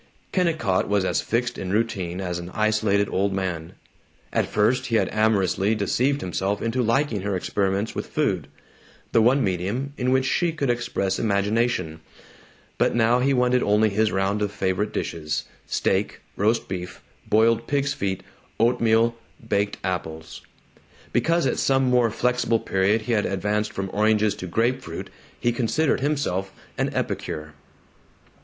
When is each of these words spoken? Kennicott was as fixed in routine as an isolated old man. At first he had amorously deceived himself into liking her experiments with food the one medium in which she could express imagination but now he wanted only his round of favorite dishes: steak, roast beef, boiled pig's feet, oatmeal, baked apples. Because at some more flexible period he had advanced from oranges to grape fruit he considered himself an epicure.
Kennicott 0.31 0.87
was 0.89 1.05
as 1.05 1.21
fixed 1.21 1.59
in 1.59 1.69
routine 1.71 2.21
as 2.21 2.39
an 2.39 2.49
isolated 2.55 3.07
old 3.07 3.33
man. 3.33 3.73
At 4.33 4.47
first 4.47 4.87
he 4.87 4.95
had 4.95 5.09
amorously 5.11 5.75
deceived 5.75 6.21
himself 6.21 6.59
into 6.59 6.81
liking 6.81 7.21
her 7.21 7.35
experiments 7.35 7.93
with 7.93 8.07
food 8.07 8.47
the 9.11 9.21
one 9.21 9.43
medium 9.43 9.93
in 9.99 10.09
which 10.09 10.25
she 10.25 10.53
could 10.53 10.71
express 10.71 11.19
imagination 11.19 11.99
but 12.79 12.95
now 12.95 13.19
he 13.19 13.31
wanted 13.31 13.61
only 13.61 13.89
his 13.89 14.11
round 14.11 14.41
of 14.41 14.51
favorite 14.51 14.91
dishes: 14.91 15.43
steak, 15.67 16.21
roast 16.35 16.67
beef, 16.67 17.03
boiled 17.29 17.67
pig's 17.67 17.93
feet, 17.93 18.23
oatmeal, 18.59 19.15
baked 19.47 19.77
apples. 19.83 20.41
Because 21.13 21.45
at 21.45 21.59
some 21.59 21.83
more 21.83 22.09
flexible 22.09 22.57
period 22.59 23.01
he 23.03 23.11
had 23.11 23.27
advanced 23.27 23.71
from 23.71 23.91
oranges 23.93 24.33
to 24.37 24.47
grape 24.47 24.81
fruit 24.81 25.11
he 25.39 25.51
considered 25.51 25.99
himself 25.99 26.51
an 26.75 26.89
epicure. 26.95 27.53